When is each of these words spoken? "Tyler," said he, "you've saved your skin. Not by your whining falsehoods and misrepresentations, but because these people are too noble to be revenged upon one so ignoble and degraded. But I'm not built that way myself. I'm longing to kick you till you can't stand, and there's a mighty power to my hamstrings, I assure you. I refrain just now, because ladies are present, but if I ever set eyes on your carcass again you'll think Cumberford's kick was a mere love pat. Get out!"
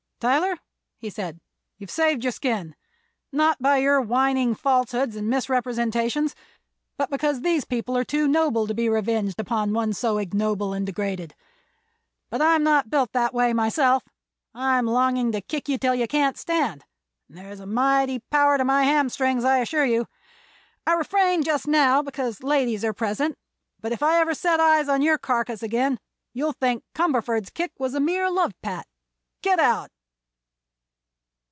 "Tyler," 0.21 0.55
said 1.09 1.37
he, 1.79 1.81
"you've 1.81 1.89
saved 1.89 2.23
your 2.23 2.29
skin. 2.31 2.75
Not 3.31 3.59
by 3.59 3.77
your 3.77 3.99
whining 3.99 4.53
falsehoods 4.53 5.15
and 5.15 5.27
misrepresentations, 5.27 6.35
but 6.95 7.09
because 7.09 7.41
these 7.41 7.65
people 7.65 7.97
are 7.97 8.03
too 8.03 8.27
noble 8.27 8.67
to 8.67 8.75
be 8.75 8.87
revenged 8.87 9.39
upon 9.39 9.73
one 9.73 9.93
so 9.93 10.19
ignoble 10.19 10.73
and 10.73 10.85
degraded. 10.85 11.33
But 12.29 12.39
I'm 12.39 12.61
not 12.61 12.91
built 12.91 13.13
that 13.13 13.33
way 13.33 13.51
myself. 13.51 14.03
I'm 14.53 14.85
longing 14.85 15.31
to 15.31 15.41
kick 15.41 15.67
you 15.67 15.79
till 15.79 15.95
you 15.95 16.07
can't 16.07 16.37
stand, 16.37 16.85
and 17.27 17.35
there's 17.35 17.59
a 17.59 17.65
mighty 17.65 18.19
power 18.29 18.59
to 18.59 18.63
my 18.63 18.83
hamstrings, 18.83 19.43
I 19.43 19.57
assure 19.57 19.85
you. 19.85 20.05
I 20.85 20.93
refrain 20.93 21.41
just 21.41 21.67
now, 21.67 22.03
because 22.03 22.43
ladies 22.43 22.85
are 22.85 22.93
present, 22.93 23.39
but 23.79 23.91
if 23.91 24.03
I 24.03 24.19
ever 24.19 24.35
set 24.35 24.59
eyes 24.59 24.87
on 24.87 25.01
your 25.01 25.17
carcass 25.17 25.63
again 25.63 25.99
you'll 26.31 26.53
think 26.53 26.83
Cumberford's 26.93 27.49
kick 27.49 27.71
was 27.79 27.95
a 27.95 27.99
mere 27.99 28.29
love 28.29 28.53
pat. 28.61 28.85
Get 29.41 29.57
out!" 29.59 29.89